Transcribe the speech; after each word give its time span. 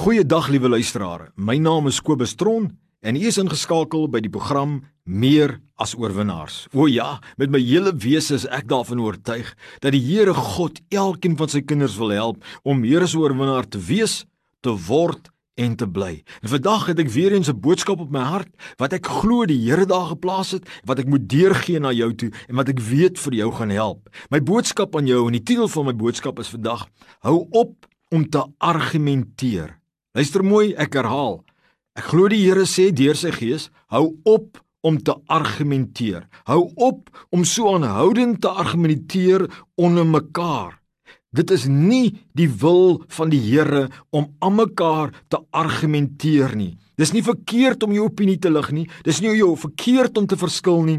Goeiedag 0.00 0.46
liewe 0.48 0.68
luisteraars. 0.68 1.28
My 1.36 1.58
naam 1.60 1.84
is 1.90 1.98
Kobus 2.00 2.32
Tron 2.34 2.70
en 3.04 3.16
u 3.16 3.24
is 3.28 3.36
ingeskakel 3.36 4.06
by 4.08 4.22
die 4.24 4.30
program 4.32 4.78
Meer 5.04 5.58
as 5.76 5.92
oorwinnaars. 5.92 6.70
O 6.72 6.86
ja, 6.88 7.18
met 7.36 7.50
my 7.52 7.58
hele 7.60 7.92
wese 8.00 8.38
is 8.38 8.46
ek 8.48 8.64
daarvan 8.70 9.02
oortuig 9.04 9.50
dat 9.84 9.92
die 9.92 10.00
Here 10.00 10.32
God 10.32 10.78
elkeen 10.88 11.36
van 11.36 11.50
sy 11.52 11.60
kinders 11.60 11.98
wil 12.00 12.14
help 12.16 12.46
om 12.64 12.80
meer 12.80 13.04
as 13.04 13.12
oorwinnaar 13.12 13.68
te 13.68 13.76
wees, 13.90 14.22
te 14.64 14.72
word 14.86 15.28
en 15.60 15.74
te 15.76 15.84
bly. 15.84 16.22
En 16.40 16.54
vandag 16.54 16.86
het 16.88 17.02
ek 17.04 17.12
weer 17.12 17.36
eens 17.36 17.52
'n 17.52 17.60
boodskap 17.60 18.00
op 18.00 18.08
my 18.10 18.24
hart 18.24 18.48
wat 18.80 18.96
ek 18.96 19.04
glo 19.04 19.44
die 19.44 19.60
Here 19.68 19.84
daar 19.84 20.16
geplaas 20.16 20.56
het, 20.56 20.64
wat 20.88 20.98
ek 21.04 21.12
moet 21.12 21.28
deurgee 21.28 21.78
na 21.78 21.92
jou 21.92 22.08
toe 22.14 22.30
en 22.48 22.56
wat 22.56 22.72
ek 22.72 22.80
weet 22.80 23.18
vir 23.18 23.34
jou 23.34 23.52
gaan 23.52 23.70
help. 23.70 24.08
My 24.30 24.40
boodskap 24.40 24.96
aan 24.96 25.06
jou 25.06 25.26
en 25.26 25.36
die 25.36 25.44
titel 25.44 25.68
van 25.68 25.84
my 25.84 25.92
boodskap 25.92 26.38
is 26.38 26.48
vandag: 26.48 26.88
Hou 27.20 27.48
op 27.50 27.84
om 28.08 28.24
te 28.24 28.46
argumenteer. 28.58 29.79
Luister 30.10 30.42
mooi, 30.42 30.72
ek 30.74 30.96
herhaal. 30.98 31.36
Ek 31.94 32.08
glo 32.10 32.26
die 32.32 32.40
Here 32.42 32.64
sê 32.66 32.88
deur 32.90 33.14
sy 33.14 33.30
gees, 33.30 33.68
hou 33.94 34.16
op 34.26 34.58
om 34.82 34.96
te 34.98 35.14
argumenteer. 35.30 36.24
Hou 36.50 36.64
op 36.82 37.12
om 37.30 37.44
so 37.46 37.70
aanhoudend 37.70 38.40
te 38.42 38.50
argumenteer 38.50 39.46
onder 39.78 40.06
mekaar. 40.06 40.79
Dit 41.30 41.52
is 41.54 41.68
nie 41.70 42.18
die 42.34 42.48
wil 42.58 43.04
van 43.14 43.30
die 43.30 43.38
Here 43.38 43.84
om 44.10 44.32
aan 44.42 44.56
mekaar 44.58 45.12
te 45.30 45.38
argumenteer 45.54 46.56
nie. 46.58 46.72
Dis 46.98 47.12
nie 47.14 47.22
verkeerd 47.22 47.84
om 47.86 47.94
jou 47.94 48.08
opinie 48.08 48.36
te 48.42 48.50
lig 48.50 48.66
nie. 48.74 48.86
Dis 49.06 49.20
nie 49.22 49.30
jou 49.38 49.52
verkeerd 49.56 50.18
om 50.18 50.26
te 50.26 50.36
verskil 50.36 50.82
nie, 50.88 50.96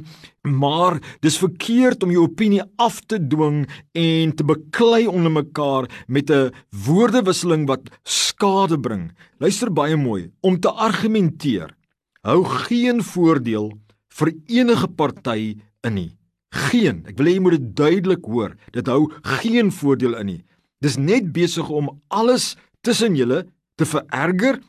maar 0.48 1.02
dis 1.22 1.38
verkeerd 1.38 2.06
om 2.08 2.14
jou 2.16 2.24
opinie 2.30 2.64
af 2.80 3.02
te 3.12 3.20
dwing 3.20 3.66
en 3.92 4.32
te 4.32 4.48
beklei 4.48 5.04
onder 5.12 5.36
mekaar 5.36 5.90
met 6.08 6.32
'n 6.32 6.56
woordewisseling 6.72 7.68
wat 7.68 7.92
skade 8.04 8.80
bring. 8.80 9.12
Luister 9.38 9.70
baie 9.70 9.98
mooi. 9.98 10.32
Om 10.42 10.60
te 10.60 10.72
argumenteer 10.72 11.76
hou 12.24 12.44
geen 12.46 13.04
voordeel 13.04 13.72
vir 14.10 14.34
enige 14.48 14.88
party 14.88 15.60
in 15.84 15.94
nie. 15.94 16.21
Geen. 16.52 17.04
Ek 17.08 17.18
wil 17.20 17.30
hê 17.30 17.36
jy 17.38 17.44
moet 17.44 17.58
dit 17.58 17.70
duidelik 17.76 18.26
hoor. 18.28 18.56
Dit 18.76 18.90
hou 18.92 19.08
geen 19.40 19.72
voordeel 19.72 20.18
in 20.20 20.30
nie. 20.34 20.42
Dis 20.84 20.98
net 20.98 21.32
besig 21.34 21.70
om 21.70 21.90
alles 22.10 22.56
tussen 22.84 23.16
julle 23.16 23.46
te 23.80 23.88
vererger 23.88 24.60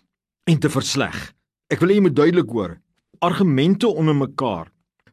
en 0.47 0.58
te 0.61 0.70
versleg. 0.70 1.16
Ek 1.72 1.83
wil 1.83 1.92
hê 1.92 1.98
jy 1.98 2.06
moet 2.06 2.19
duidelik 2.19 2.52
hoor. 2.55 2.78
Argumente 3.22 3.91
onder 3.91 4.16
mekaar 4.16 4.70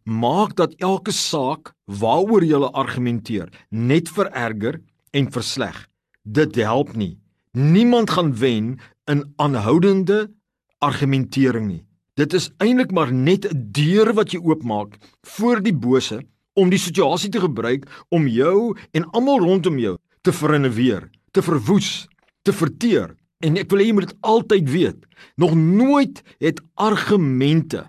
maak 0.10 0.56
dat 0.58 0.74
elke 0.82 1.14
saak 1.14 1.74
waaroor 1.86 2.42
jy 2.46 2.58
argumenteer 2.74 3.52
net 3.70 4.10
vererger 4.10 4.80
en 5.14 5.30
versleg. 5.32 5.76
Dit 6.24 6.56
help 6.56 6.96
nie. 6.98 7.20
Niemand 7.54 8.10
gaan 8.10 8.34
wen 8.38 8.80
in 9.10 9.24
aanhoudende 9.38 10.30
argumentering 10.80 11.68
nie. 11.68 11.86
Dit 12.18 12.34
is 12.34 12.50
eintlik 12.58 12.92
maar 12.92 13.14
net 13.14 13.46
'n 13.46 13.70
deur 13.72 14.14
wat 14.14 14.34
jy 14.34 14.40
oopmaak 14.40 14.98
voor 15.22 15.62
die 15.62 15.74
bose 15.74 16.22
om 16.60 16.72
die 16.72 16.82
situasie 16.82 17.32
te 17.32 17.42
gebruik 17.44 17.88
om 18.14 18.28
jou 18.28 18.76
en 18.92 19.08
almal 19.16 19.40
rondom 19.44 19.80
jou 19.80 19.96
te 20.22 20.34
verinneweer, 20.36 21.08
te 21.32 21.42
verwoes, 21.42 22.08
te 22.44 22.54
verteer. 22.54 23.16
En 23.40 23.56
ek 23.60 23.70
wil 23.72 23.82
hê 23.82 23.88
jy 23.88 23.96
moet 23.96 24.10
dit 24.10 24.18
altyd 24.28 24.70
weet. 24.70 25.06
Nog 25.40 25.56
nooit 25.56 26.20
het 26.44 26.60
argumente 26.76 27.86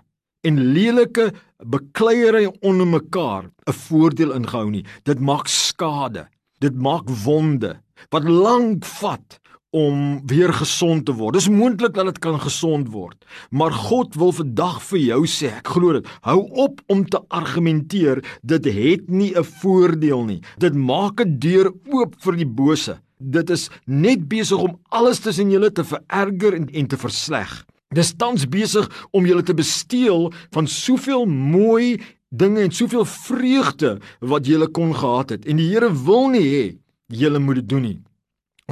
en 0.47 0.61
lelike 0.73 1.31
bekleierery 1.61 2.47
onder 2.61 2.87
mekaar 2.87 3.51
'n 3.67 3.73
voordeel 3.73 4.31
ingehou 4.33 4.69
nie. 4.69 4.85
Dit 5.03 5.19
maak 5.19 5.47
skade. 5.47 6.27
Dit 6.59 6.75
maak 6.75 7.09
wonde 7.09 7.81
wat 8.09 8.23
lank 8.23 8.85
vat 8.85 9.40
om 9.71 10.21
weer 10.27 10.51
gesond 10.53 11.05
te 11.07 11.15
word. 11.15 11.37
Dis 11.39 11.49
moontlik 11.49 11.93
dat 11.95 12.09
dit 12.09 12.19
kan 12.23 12.39
gesond 12.39 12.91
word, 12.91 13.17
maar 13.49 13.71
God 13.71 14.15
wil 14.19 14.33
vandag 14.35 14.81
vir 14.89 14.99
jou 14.99 15.21
sê, 15.31 15.51
ek 15.61 15.71
glo 15.75 15.95
dit. 15.95 16.09
Hou 16.27 16.43
op 16.59 16.81
om 16.91 17.05
te 17.07 17.21
argumenteer, 17.31 18.23
dit 18.43 18.65
het 18.65 19.09
nie 19.09 19.31
'n 19.35 19.43
voordeel 19.43 20.25
nie. 20.25 20.41
Dit 20.59 20.75
maak 20.75 21.21
'n 21.21 21.39
deur 21.39 21.71
oop 21.87 22.15
vir 22.19 22.35
die 22.35 22.45
bose. 22.45 22.99
Dit 23.17 23.49
is 23.49 23.69
net 23.85 24.27
besig 24.27 24.57
om 24.57 24.79
alles 24.89 25.19
tussen 25.19 25.51
julle 25.51 25.71
te 25.71 25.83
vererger 25.83 26.53
en, 26.53 26.67
en 26.69 26.87
te 26.87 26.97
versleg. 26.97 27.65
Dis 27.93 28.13
tans 28.13 28.45
besig 28.49 28.87
om 29.11 29.25
julle 29.25 29.43
te 29.43 29.53
besteel 29.53 30.31
van 30.51 30.67
soveel 30.67 31.25
mooi 31.25 31.99
dinge 32.29 32.61
en 32.61 32.71
soveel 32.71 33.05
vreugde 33.05 33.99
wat 34.19 34.47
julle 34.47 34.67
kon 34.67 34.95
gehad 34.95 35.29
het. 35.29 35.45
En 35.45 35.59
die 35.59 35.67
Here 35.67 35.91
wil 36.05 36.29
nie 36.29 36.47
hê 36.47 36.77
julle 37.07 37.39
moet 37.39 37.55
dit 37.55 37.69
doen 37.69 37.81
nie. 37.81 37.99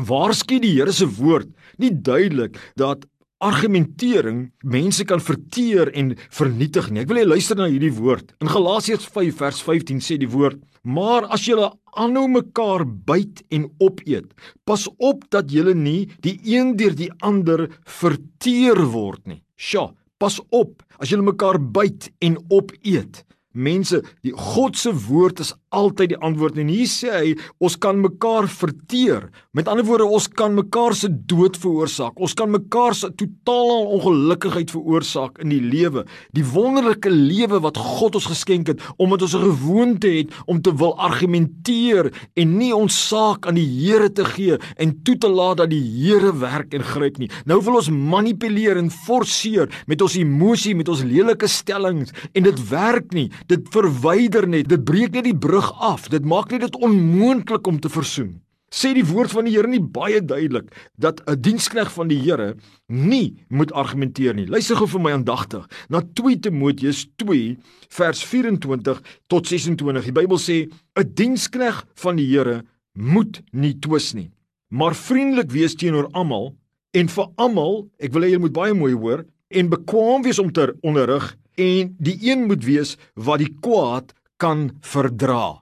Waarskynlik 0.08 0.64
die 0.64 0.76
Here 0.78 0.94
se 0.96 1.08
woord 1.20 1.50
nie 1.78 1.92
duidelik 1.92 2.58
dat 2.80 3.06
argumentering 3.40 4.50
mense 4.68 5.06
kan 5.08 5.22
verteer 5.24 5.92
en 5.96 6.12
vernietig 6.36 6.90
nie. 6.92 7.04
Ek 7.06 7.12
wil 7.12 7.22
hê 7.22 7.28
luister 7.28 7.56
na 7.56 7.70
hierdie 7.72 7.94
woord. 7.96 8.34
In 8.44 8.52
Galasiërs 8.52 9.08
5 9.08 9.38
vers 9.40 9.62
15 9.64 10.02
sê 10.04 10.18
die 10.20 10.30
woord: 10.30 10.60
"Maar 10.84 11.28
as 11.32 11.46
julle 11.48 11.72
aanhou 11.96 12.28
mekaar 12.28 12.86
byt 12.86 13.44
en 13.50 13.70
opeet, 13.80 14.28
pas 14.66 14.88
op 14.98 15.24
dat 15.30 15.52
julle 15.52 15.74
nie 15.74 16.10
die 16.22 16.40
een 16.44 16.76
deur 16.76 16.96
die 16.96 17.12
ander 17.22 17.70
verteer 17.86 18.84
word 18.92 19.26
nie." 19.28 19.44
Sjoe, 19.56 19.94
pas 20.20 20.40
op 20.52 20.84
as 21.00 21.10
julle 21.10 21.24
mekaar 21.24 21.60
byt 21.60 22.12
en 22.20 22.38
opeet. 22.50 23.24
Mense, 23.58 24.04
die 24.22 24.30
God 24.38 24.78
se 24.78 24.92
woord 24.94 25.40
is 25.42 25.56
altyd 25.74 26.12
die 26.12 26.18
antwoord 26.22 26.60
en 26.62 26.68
hier 26.70 26.90
sê 26.90 27.10
hy 27.10 27.30
ons 27.66 27.76
kan 27.82 27.98
mekaar 27.98 28.46
verteer. 28.50 29.24
Met 29.58 29.70
ander 29.70 29.86
woorde, 29.88 30.06
ons 30.06 30.28
kan 30.30 30.54
mekaar 30.54 30.94
se 30.94 31.10
dood 31.10 31.58
veroorsaak. 31.58 32.20
Ons 32.22 32.36
kan 32.38 32.50
mekaar 32.54 32.94
se 32.94 33.10
totale 33.18 33.80
ongelukkigheid 33.96 34.70
veroorsaak 34.74 35.42
in 35.42 35.50
die 35.50 35.62
lewe. 35.66 36.04
Die 36.38 36.46
wonderlike 36.46 37.10
lewe 37.10 37.58
wat 37.64 37.80
God 37.82 38.20
ons 38.20 38.30
geskenk 38.30 38.70
het 38.70 38.86
omdat 39.02 39.26
ons 39.26 39.34
'n 39.34 39.42
gewoonte 39.50 40.10
het 40.14 40.30
om 40.46 40.62
te 40.62 40.74
wil 40.76 40.94
argumenteer 40.98 42.14
en 42.36 42.58
nie 42.58 42.74
ons 42.74 42.94
saak 43.10 43.48
aan 43.48 43.56
die 43.56 43.70
Here 43.80 44.12
te 44.14 44.26
gee 44.26 44.58
en 44.78 45.02
toe 45.04 45.18
te 45.18 45.30
laat 45.30 45.58
dat 45.58 45.70
die 45.70 45.82
Here 45.82 46.38
werk 46.38 46.74
en 46.74 46.84
gryp 46.84 47.18
nie. 47.18 47.30
Nou 47.46 47.62
wil 47.62 47.76
ons 47.76 47.90
manipuleer 47.90 48.78
en 48.78 48.92
forceer 48.92 49.70
met 49.88 50.02
ons 50.02 50.16
emosie, 50.16 50.76
met 50.76 50.90
ons 50.90 51.04
lelike 51.04 51.48
stellings 51.48 52.12
en 52.34 52.44
dit 52.44 52.70
werk 52.70 53.14
nie. 53.14 53.32
Dit 53.48 53.70
verwyder 53.72 54.48
net. 54.48 54.70
Dit 54.70 54.84
breek 54.84 55.12
net 55.12 55.24
die 55.24 55.38
brug 55.38 55.72
af. 55.80 56.10
Dit 56.10 56.26
maak 56.26 56.52
net 56.52 56.62
dit 56.62 56.76
onmoontlik 56.76 57.68
om 57.68 57.80
te 57.80 57.90
versoen. 57.90 58.40
Sê 58.70 58.92
die 58.94 59.06
woord 59.06 59.32
van 59.34 59.48
die 59.48 59.56
Here 59.56 59.68
nie 59.68 59.82
baie 59.82 60.22
duidelik 60.22 60.70
dat 60.98 61.22
'n 61.26 61.42
dienskneg 61.42 61.90
van 61.92 62.08
die 62.08 62.20
Here 62.22 62.56
nie 62.88 63.46
moet 63.50 63.72
argumenteer 63.72 64.36
nie. 64.36 64.46
Luister 64.46 64.76
gou 64.76 64.88
vir 64.88 65.02
my 65.02 65.12
aandagtig 65.12 65.66
na 65.90 66.02
2 66.02 66.40
Timoteus 66.40 67.08
2 67.18 67.58
vers 67.90 68.24
24 68.24 69.02
tot 69.28 69.48
26. 69.48 70.04
Die 70.04 70.12
Bybel 70.12 70.38
sê 70.38 70.70
'n 70.96 71.14
dienskneg 71.14 71.86
van 71.96 72.16
die 72.16 72.28
Here 72.28 72.64
moet 72.94 73.42
nie 73.52 73.74
twis 73.80 74.14
nie, 74.14 74.32
maar 74.70 74.94
vriendelik 74.94 75.52
wees 75.52 75.76
teenoor 75.76 76.10
almal 76.12 76.56
en 76.92 77.08
vir 77.08 77.28
almal, 77.38 77.90
ek 78.00 78.14
wil 78.14 78.22
hê 78.22 78.30
julle 78.30 78.46
moet 78.48 78.54
baie 78.54 78.74
mooi 78.74 78.94
hoor, 78.94 79.26
en 79.50 79.70
bekwam 79.70 80.24
wees 80.26 80.40
om 80.40 80.52
te 80.52 80.74
onderrig 80.82 81.38
en 81.60 81.96
die 82.00 82.18
een 82.30 82.48
moet 82.48 82.64
wees 82.66 82.96
wat 83.16 83.44
die 83.44 83.52
kwaad 83.62 84.14
kan 84.40 84.70
verdra. 84.82 85.62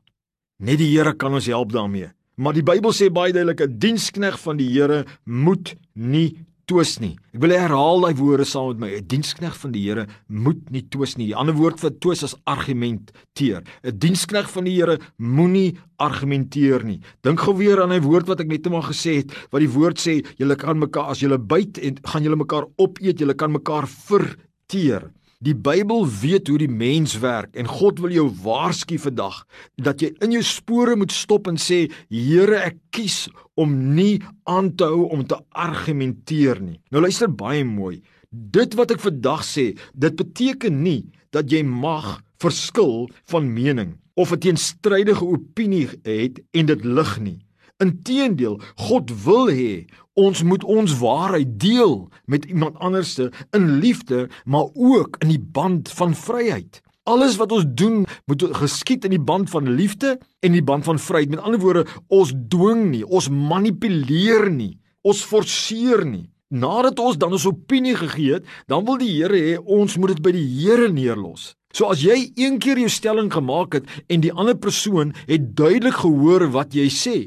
Net 0.61 0.79
die 0.81 0.91
Here 0.93 1.13
kan 1.17 1.33
ons 1.33 1.49
help 1.49 1.73
daarmee. 1.73 2.11
Maar 2.37 2.53
die 2.53 2.65
Bybel 2.65 2.93
sê 2.93 3.09
baie 3.09 3.33
duidelik 3.33 3.61
'n 3.61 3.79
dienskneg 3.79 4.37
van 4.39 4.57
die 4.57 4.69
Here 4.69 5.05
moet 5.25 5.75
nie 5.93 6.47
twis 6.67 6.97
nie. 6.99 7.15
Ek 7.31 7.41
wil 7.43 7.53
herhaal 7.55 8.03
daai 8.03 8.17
woorde 8.19 8.45
saam 8.45 8.73
met 8.73 8.79
my. 8.79 8.89
'n 8.97 9.07
Dienskneg 9.07 9.55
van 9.55 9.71
die 9.71 9.83
Here 9.87 10.07
moet 10.27 10.69
nie 10.69 10.83
twis 10.83 11.15
nie. 11.17 11.27
Die 11.27 11.35
ander 11.35 11.55
woord 11.55 11.79
vir 11.79 11.91
twis 11.99 12.23
is 12.23 12.35
argumenteer. 12.45 13.63
'n 13.83 13.97
Dienskneg 13.97 14.49
van 14.51 14.65
die 14.65 14.75
Here 14.75 14.99
moenie 15.17 15.77
argumenteer 15.97 16.83
nie. 16.83 16.99
Dink 17.23 17.39
gou 17.39 17.55
weer 17.55 17.81
aan 17.81 17.91
hy 17.91 18.01
woord 18.01 18.27
wat 18.27 18.41
ek 18.41 18.47
net 18.47 18.65
eendag 18.65 18.91
gesê 18.91 19.23
het, 19.23 19.31
wat 19.51 19.61
die 19.61 19.71
woord 19.71 19.97
sê, 19.97 20.25
julle 20.37 20.55
kan 20.55 20.77
mekaar 20.77 21.09
as 21.09 21.19
julle 21.19 21.39
byt 21.39 21.77
en 21.77 21.97
gaan 22.03 22.23
julle 22.23 22.35
mekaar 22.35 22.67
opeet, 22.77 23.19
julle 23.19 23.33
kan 23.33 23.51
mekaar 23.51 23.88
verteer. 23.88 25.11
Die 25.38 25.54
Bybel 25.54 26.07
weet 26.10 26.48
hoe 26.50 26.57
die 26.57 26.72
mens 26.72 27.12
werk 27.22 27.54
en 27.62 27.68
God 27.69 28.00
wil 28.01 28.10
jou 28.10 28.25
waarsku 28.42 28.98
vandag 28.98 29.44
dat 29.78 30.01
jy 30.01 30.10
in 30.25 30.31
jou 30.34 30.42
spore 30.42 30.95
moet 30.98 31.13
stop 31.13 31.45
en 31.51 31.60
sê 31.62 31.84
Here 32.10 32.57
ek 32.66 32.80
kies 32.89 33.28
om 33.54 33.75
nie 33.94 34.18
aan 34.50 34.72
te 34.74 34.88
hou 34.89 35.06
om 35.13 35.22
te 35.30 35.38
argumenteer 35.54 36.57
nie. 36.63 36.80
Nou 36.89 37.06
luister 37.06 37.30
baie 37.30 37.62
mooi. 37.62 38.00
Dit 38.34 38.74
wat 38.80 38.95
ek 38.95 39.04
vandag 39.04 39.45
sê, 39.45 39.75
dit 39.94 40.18
beteken 40.18 40.81
nie 40.81 41.04
dat 41.30 41.54
jy 41.54 41.62
mag 41.62 42.18
verskil 42.42 43.06
van 43.30 43.54
mening 43.54 43.94
of 44.18 44.34
'n 44.34 44.42
teenstrydige 44.42 45.22
opinie 45.22 45.86
het 46.01 46.42
en 46.57 46.66
dit 46.66 46.81
lig 46.81 47.19
nie. 47.22 47.39
Inteendeel, 47.78 48.57
God 48.89 49.13
wil 49.24 49.54
hê 49.54 49.86
ons 50.17 50.43
moet 50.43 50.63
ons 50.65 50.97
waarheid 50.99 51.59
deel 51.61 52.07
met 52.25 52.45
iemand 52.45 52.77
anderste 52.81 53.29
in 53.55 53.77
liefde, 53.79 54.27
maar 54.45 54.67
ook 54.73 55.19
in 55.21 55.35
die 55.35 55.41
band 55.41 55.91
van 55.93 56.15
vryheid. 56.17 56.81
Alles 57.07 57.37
wat 57.39 57.53
ons 57.55 57.67
doen, 57.69 58.05
moet 58.25 58.43
geskied 58.59 59.05
in 59.07 59.13
die 59.15 59.23
band 59.23 59.49
van 59.49 59.69
liefde 59.69 60.17
en 60.43 60.51
die 60.51 60.63
band 60.63 60.83
van 60.83 60.99
vryheid. 60.99 61.29
Met 61.29 61.39
ander 61.45 61.61
woorde, 61.61 61.85
ons 62.07 62.33
dwing 62.49 62.89
nie, 62.89 63.05
ons 63.05 63.29
manipuleer 63.29 64.49
nie, 64.51 64.73
ons 65.07 65.21
forceer 65.23 66.03
nie. 66.05 66.25
Nadat 66.47 66.99
ons 67.03 67.17
dan 67.19 67.35
ons 67.35 67.47
opinie 67.47 67.95
gegee 67.99 68.39
het, 68.39 68.45
dan 68.71 68.85
wil 68.87 68.99
die 68.99 69.11
Here 69.11 69.39
hê 69.39 69.55
ons 69.59 69.97
moet 69.99 70.15
dit 70.15 70.23
by 70.23 70.33
die 70.35 70.47
Here 70.47 70.87
neerlos. 70.91 71.53
So 71.75 71.91
as 71.91 72.01
jy 72.01 72.31
een 72.39 72.57
keer 72.63 72.79
jou 72.79 72.89
stelling 72.89 73.29
gemaak 73.31 73.75
het 73.77 73.89
en 74.07 74.23
die 74.23 74.31
ander 74.31 74.55
persoon 74.55 75.11
het 75.27 75.51
duidelik 75.59 75.99
gehoor 76.01 76.47
wat 76.55 76.75
jy 76.75 76.87
sê 76.91 77.17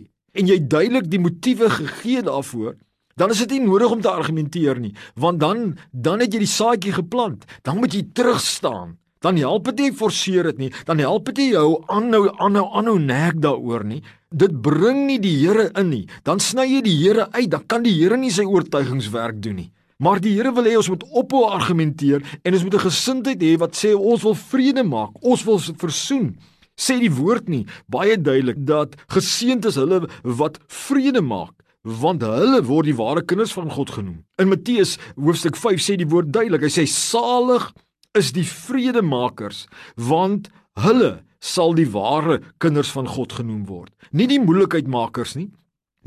en 0.40 0.48
jy 0.48 0.58
duidelik 0.66 1.10
die 1.10 1.20
motiewe 1.20 1.68
gegee 1.70 2.22
daarvoor, 2.26 2.78
dan 3.20 3.34
is 3.34 3.42
dit 3.44 3.58
nie 3.58 3.66
nodig 3.66 3.92
om 3.92 4.00
te 4.00 4.08
argumenteer 4.08 4.80
nie, 4.80 4.94
want 5.14 5.40
dan 5.40 5.76
dan 5.92 6.24
het 6.24 6.32
jy 6.32 6.40
die 6.46 6.48
saadjie 6.48 6.94
geplant. 6.96 7.44
Dan 7.66 7.82
moet 7.82 7.94
jy 7.94 8.06
terug 8.16 8.40
staan. 8.40 8.96
Dan 9.20 9.36
help 9.36 9.66
dit 9.68 9.82
nie 9.84 9.92
forceer 9.92 10.46
dit 10.48 10.58
nie. 10.58 10.70
Dan 10.88 11.00
help 11.04 11.26
dit 11.28 11.42
nie 11.42 11.50
jou 11.52 11.82
aanhou 11.92 12.30
aanhou 12.40 12.64
aanhou 12.80 12.96
nek 12.98 13.36
daaroor 13.44 13.84
nie. 13.84 14.00
Dit 14.32 14.54
bring 14.64 15.04
nie 15.10 15.18
die 15.20 15.34
Here 15.42 15.68
in 15.76 15.90
nie. 15.92 16.06
Dan 16.24 16.40
sny 16.40 16.64
jy 16.70 16.80
die 16.86 16.96
Here 17.02 17.26
uit. 17.34 17.50
Dan 17.52 17.66
kan 17.68 17.84
die 17.84 17.92
Here 17.98 18.16
nie 18.16 18.32
sy 18.32 18.46
oortuigingswerk 18.48 19.42
doen 19.44 19.60
nie. 19.60 19.68
Maar 20.00 20.22
die 20.24 20.32
Here 20.38 20.54
wil 20.56 20.64
hê 20.64 20.78
ons 20.80 20.88
moet 20.88 21.04
ophou 21.12 21.44
argumenteer 21.52 22.24
en 22.40 22.56
ons 22.56 22.64
moet 22.64 22.74
'n 22.74 22.86
gesindheid 22.88 23.42
hê 23.42 23.58
wat 23.58 23.76
sê 23.76 23.92
ons 23.92 24.22
wil 24.22 24.34
vrede 24.34 24.82
maak. 24.82 25.12
Ons 25.20 25.44
wil 25.44 25.58
versoen. 25.58 26.38
Sê 26.80 26.96
die 27.00 27.12
woord 27.12 27.50
nie 27.52 27.66
baie 27.92 28.16
duidelik 28.16 28.62
dat 28.68 28.96
geseënd 29.12 29.68
is 29.68 29.76
hulle 29.80 30.06
wat 30.24 30.60
vrede 30.66 31.20
maak 31.20 31.56
want 31.84 32.24
hulle 32.24 32.60
word 32.68 32.90
die 32.90 32.96
ware 32.96 33.22
kinders 33.24 33.54
van 33.56 33.70
God 33.72 33.92
genoem. 33.94 34.18
In 34.40 34.50
Matteus 34.52 34.98
hoofstuk 35.16 35.56
5 35.56 35.80
sê 35.80 35.96
die 35.96 36.08
woord 36.08 36.32
duidelik. 36.32 36.66
Hy 36.68 36.72
sê 36.72 36.84
salig 36.88 37.70
is 38.18 38.32
die 38.36 38.44
vredemakers 38.44 39.66
want 39.96 40.50
hulle 40.80 41.20
sal 41.40 41.72
die 41.76 41.88
ware 41.88 42.40
kinders 42.60 42.90
van 42.92 43.08
God 43.08 43.32
genoem 43.38 43.64
word. 43.68 43.94
Nie 44.12 44.28
die 44.28 44.40
moeilikheidmakers 44.42 45.38
nie. 45.38 45.48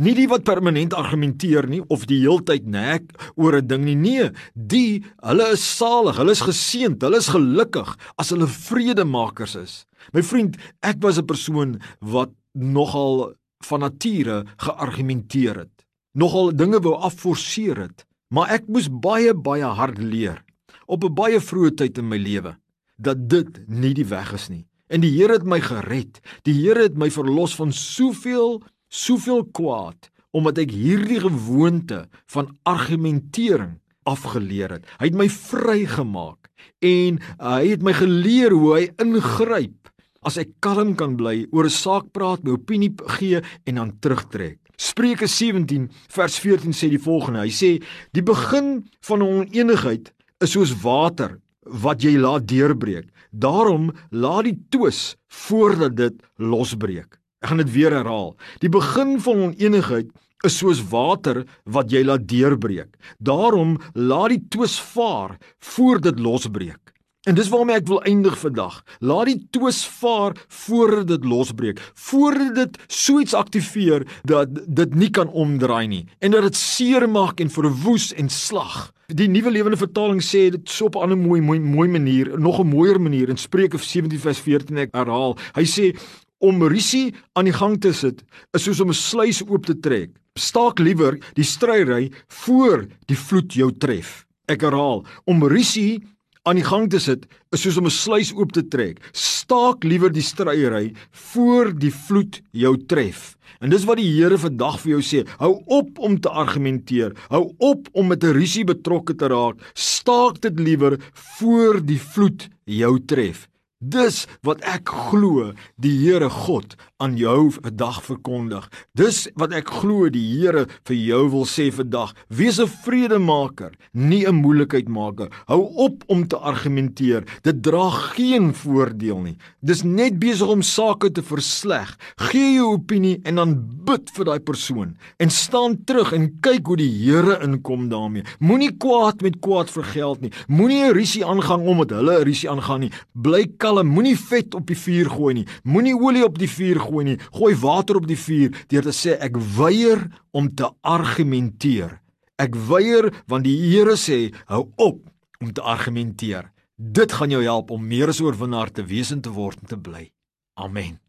Nie 0.02 0.16
die 0.18 0.26
wat 0.26 0.46
permanent 0.46 0.94
argumenteer 0.98 1.68
nie 1.70 1.84
of 1.94 2.08
die 2.10 2.24
heeltyd 2.24 2.66
nek 2.66 3.12
oor 3.38 3.58
'n 3.58 3.68
ding 3.68 3.84
nie. 3.86 3.96
Nee, 3.96 4.30
die 4.56 5.04
hulle 5.22 5.54
is 5.54 5.62
salig, 5.62 6.18
hulle 6.18 6.32
is 6.32 6.42
geseënd, 6.42 7.02
hulle 7.02 7.18
is 7.18 7.30
gelukkig 7.30 7.98
as 8.18 8.30
hulle 8.30 8.48
vredemakers 8.48 9.56
is. 9.56 9.86
My 10.12 10.24
vriend, 10.24 10.58
ek 10.82 11.02
was 11.02 11.18
'n 11.18 11.26
persoon 11.26 11.82
wat 12.00 12.32
nogal 12.52 13.36
van 13.64 13.80
nature 13.80 14.46
geargumenteer 14.58 15.56
het. 15.56 15.86
Nogal 16.14 16.56
dinge 16.56 16.80
wou 16.80 16.96
afforceer 16.96 17.78
het, 17.78 18.06
maar 18.28 18.50
ek 18.50 18.68
moes 18.68 18.90
baie 18.90 19.34
baie 19.34 19.66
hard 19.66 19.98
leer 19.98 20.44
op 20.86 21.04
'n 21.04 21.14
baie 21.14 21.40
vroeë 21.40 21.76
tyd 21.76 21.98
in 21.98 22.08
my 22.08 22.18
lewe 22.18 22.58
dat 22.98 23.30
dit 23.30 23.68
nie 23.68 23.94
die 23.94 24.06
weg 24.06 24.34
is 24.34 24.50
nie. 24.50 24.66
En 24.88 25.02
die 25.02 25.12
Here 25.12 25.34
het 25.34 25.46
my 25.46 25.60
gered. 25.60 26.20
Die 26.44 26.54
Here 26.54 26.84
het 26.84 26.98
my 26.98 27.10
verlos 27.10 27.56
van 27.56 27.72
soveel 27.72 28.62
soveel 28.90 29.46
kwaad 29.46 30.12
omdat 30.34 30.58
ek 30.58 30.72
hierdie 30.74 31.20
gewoonte 31.22 32.08
van 32.26 32.58
argumentering 32.64 33.80
afgeleer 34.04 34.72
het. 34.72 34.86
Hy 34.98 35.06
het 35.12 35.18
my 35.18 35.30
vrygemaak 35.30 36.50
en 36.82 37.20
uh, 37.20 37.60
hy 37.60 37.68
het 37.76 37.84
my 37.86 37.94
geleer 37.94 38.52
hoe 38.52 38.74
hy 38.74 38.88
ingryp 38.98 39.93
as 40.26 40.38
ek 40.38 40.50
kalm 40.60 40.96
kan 40.96 41.16
bly 41.20 41.46
oor 41.52 41.66
'n 41.66 41.70
saak 41.70 42.12
praat, 42.14 42.44
my 42.44 42.52
opinie 42.52 42.94
gee 43.18 43.42
en 43.66 43.76
dan 43.76 43.92
terugtrek. 44.00 44.60
Spreuke 44.78 45.28
17 45.28 45.90
vers 46.10 46.40
14 46.40 46.74
sê 46.74 46.90
die 46.90 47.00
volgende. 47.00 47.46
Hy 47.46 47.54
sê 47.54 47.84
die 48.14 48.24
begin 48.24 48.86
van 49.02 49.20
'n 49.22 49.46
onenigheid 49.46 50.12
is 50.42 50.52
soos 50.52 50.74
water 50.84 51.40
wat 51.64 52.04
jy 52.04 52.18
laat 52.18 52.48
deurbreek. 52.48 53.08
Daarom 53.32 53.92
laat 54.12 54.44
die 54.44 54.60
twis 54.70 55.16
voordat 55.28 55.96
dit 55.96 56.14
losbreek. 56.38 57.20
Ek 57.42 57.50
gaan 57.50 57.58
dit 57.58 57.72
weer 57.72 57.92
herhaal. 57.92 58.36
Die 58.60 58.70
begin 58.70 59.20
van 59.20 59.50
onenigheid 59.50 60.12
is 60.44 60.58
soos 60.58 60.82
water 60.92 61.44
wat 61.66 61.92
jy 61.92 62.04
laat 62.04 62.28
deurbreek. 62.28 62.96
Daarom 63.20 63.78
laat 63.94 64.30
die 64.36 64.44
twis 64.50 64.80
vaar 64.80 65.38
voor 65.60 66.02
dit 66.02 66.20
losbreek. 66.20 66.93
En 67.24 67.38
dis 67.38 67.48
waarmee 67.48 67.78
ek 67.80 67.86
wil 67.88 68.02
eindig 68.04 68.34
vandag. 68.36 68.82
Laat 69.00 69.30
die 69.30 69.38
twis 69.56 69.80
vaar 69.88 70.36
voordat 70.52 71.08
dit 71.08 71.28
losbreek, 71.28 71.80
voordat 71.96 72.56
dit 72.58 72.80
so 72.92 73.22
iets 73.24 73.36
aktiveer 73.38 74.04
dat 74.28 74.52
dit 74.52 74.96
nie 75.00 75.08
kan 75.10 75.32
omdraai 75.32 75.88
nie 75.88 76.02
en 76.20 76.36
dat 76.36 76.44
dit 76.50 76.60
seermaak 76.60 77.40
en 77.40 77.54
verwoes 77.54 78.10
en 78.20 78.28
slag. 78.30 78.92
Die 79.08 79.30
nuwe 79.32 79.54
lewende 79.56 79.80
vertaling 79.80 80.20
sê 80.24 80.50
dit 80.52 80.68
so 80.70 80.90
op 80.92 80.96
'n 80.96 81.06
ander 81.08 81.18
mooi 81.18 81.40
mooi 81.42 81.60
mooi 81.60 81.88
manier, 81.88 82.40
nog 82.40 82.60
'n 82.60 82.68
mooier 82.68 83.00
manier 83.02 83.30
in 83.30 83.38
Spreuke 83.38 83.78
17:14 83.78 84.78
ek 84.78 84.90
herhaal. 84.92 85.38
Hy 85.56 85.64
sê 85.64 85.96
om 86.40 86.68
risie 86.68 87.16
aan 87.34 87.46
die 87.46 87.54
gang 87.54 87.80
te 87.80 87.94
sit 87.94 88.24
is 88.52 88.64
soos 88.64 88.82
om 88.82 88.90
'n 88.90 88.94
sluys 88.94 89.42
oop 89.48 89.66
te 89.66 89.80
trek. 89.80 90.10
Staak 90.36 90.80
liewer 90.80 91.20
die 91.36 91.44
stryery 91.46 92.12
voor 92.28 92.88
die 93.06 93.18
vloed 93.18 93.54
jou 93.54 93.72
tref. 93.72 94.26
Ek 94.48 94.62
herhaal, 94.62 95.06
om 95.26 95.48
risie 95.48 96.04
aan 96.44 96.60
die 96.60 96.66
gang 96.66 96.90
te 96.92 97.00
sit 97.00 97.24
is 97.56 97.62
soos 97.64 97.78
om 97.80 97.88
'n 97.88 97.96
sluys 97.96 98.34
oop 98.36 98.52
te 98.52 98.64
trek. 98.68 99.00
Staak 99.14 99.84
liewer 99.84 100.12
die 100.12 100.22
stryery 100.22 100.94
voor 101.12 101.72
die 101.72 101.92
vloed 101.92 102.42
jou 102.52 102.78
tref. 102.86 103.38
En 103.62 103.70
dis 103.70 103.86
wat 103.86 103.98
die 103.98 104.12
Here 104.12 104.38
vandag 104.38 104.80
vir 104.82 104.92
jou 104.92 105.02
sê. 105.02 105.28
Hou 105.40 105.64
op 105.66 106.00
om 106.00 106.20
te 106.20 106.30
argumenteer. 106.30 107.16
Hou 107.30 107.54
op 107.58 107.88
om 107.94 108.08
met 108.08 108.24
'n 108.24 108.36
risie 108.36 108.66
betrokke 108.66 109.16
te 109.16 109.28
raak. 109.28 109.56
Staak 109.74 110.42
dit 110.42 110.60
liewer 110.60 111.00
voor 111.14 111.86
die 111.86 112.00
vloed 112.00 112.50
jou 112.66 113.00
tref. 113.06 113.48
Dis 113.84 114.24
wat 114.48 114.62
ek 114.64 114.88
glo 115.10 115.52
die 115.82 115.92
Here 116.04 116.30
God 116.32 116.78
aan 117.04 117.18
jou 117.20 117.50
vandag 117.52 118.00
verkondig. 118.06 118.70
Dis 118.96 119.26
wat 119.40 119.52
ek 119.56 119.68
glo 119.82 120.08
die 120.14 120.24
Here 120.24 120.66
vir 120.88 120.96
jou 120.96 121.24
wil 121.34 121.44
sê 121.50 121.68
vandag. 121.68 122.14
Wees 122.30 122.60
'n 122.60 122.68
vredemaker, 122.68 123.72
nie 123.92 124.26
'n 124.26 124.40
moeilikheidmaker. 124.40 125.28
Hou 125.48 125.62
op 125.76 126.04
om 126.08 126.28
te 126.28 126.38
argumenteer. 126.38 127.24
Dit 127.44 127.62
dra 127.64 127.90
geen 127.90 128.54
voordeel 128.54 129.20
nie. 129.22 129.38
Dis 129.62 129.84
net 129.84 130.20
besig 130.20 130.48
om 130.48 130.62
sake 130.62 131.12
te 131.12 131.22
versleg. 131.22 131.98
Gee 132.16 132.56
jou 132.56 132.74
opinie 132.74 133.20
en 133.26 133.36
dan 133.36 133.54
bid 133.84 134.10
vir 134.16 134.26
daai 134.26 134.40
persoon 134.40 134.96
en 135.20 135.30
staan 135.30 135.84
terug 135.84 136.14
en 136.14 136.40
kyk 136.42 136.68
hoe 136.68 136.78
die 136.78 136.94
Here 137.04 137.40
inkom 137.44 137.90
daarmee. 137.90 138.24
Moenie 138.40 138.78
kwaad 138.78 139.22
met 139.22 139.42
kwaad 139.42 139.70
vergeld 139.70 140.22
nie. 140.22 140.32
Moenie 140.48 140.84
'n 140.84 140.94
risie 140.94 141.26
aangaan 141.26 141.68
omdat 141.68 141.90
hulle 141.90 142.20
'n 142.20 142.24
risie 142.24 142.50
aangaan 142.50 142.80
nie. 142.80 142.92
Bly 143.14 143.48
kalm, 143.58 143.73
moenie 143.82 144.14
vet 144.20 144.54
op 144.54 144.68
die 144.70 144.78
vuur 144.78 145.10
gooi 145.10 145.34
nie. 145.40 145.48
Moenie 145.66 145.96
olie 145.98 146.22
op 146.26 146.38
die 146.38 146.50
vuur 146.50 146.80
gooi 146.86 147.06
nie. 147.08 147.18
Gooi 147.34 147.56
water 147.58 147.98
op 147.98 148.06
die 148.06 148.20
vuur 148.20 148.54
deur 148.70 148.86
te 148.86 148.94
sê 148.94 149.18
ek 149.18 149.40
weier 149.58 150.06
om 150.32 150.52
te 150.54 150.70
argumenteer. 150.82 151.98
Ek 152.38 152.54
weier 152.70 153.10
want 153.26 153.48
die 153.50 153.58
Here 153.58 153.98
sê 153.98 154.30
hou 154.46 154.68
op 154.78 155.02
om 155.42 155.54
te 155.54 155.62
argumenteer. 155.62 156.52
Dit 156.78 157.18
gaan 157.18 157.34
jou 157.34 157.42
help 157.44 157.72
om 157.72 157.88
meer 157.88 158.14
as 158.14 158.22
oorwinnaar 158.22 158.70
te 158.70 158.86
wees 158.86 159.10
en 159.12 159.22
te 159.22 159.34
word 159.34 159.58
en 159.62 159.74
te 159.74 159.80
bly. 159.80 160.12
Amen. 160.54 161.00